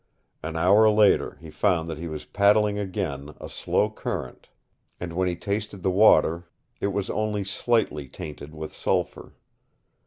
An 0.41 0.57
hour 0.57 0.89
later 0.89 1.37
he 1.41 1.51
found 1.51 1.87
that 1.87 1.99
he 1.99 2.07
was 2.07 2.25
paddling 2.25 2.79
again 2.79 3.35
a 3.39 3.47
slow 3.47 3.87
current, 3.91 4.49
and 4.99 5.13
when 5.13 5.27
he 5.27 5.35
tasted 5.35 5.83
the 5.83 5.91
water 5.91 6.49
it 6.79 6.87
was 6.87 7.11
only 7.11 7.43
slightly 7.43 8.07
tainted 8.07 8.55
with 8.55 8.73
sulphur. 8.73 9.35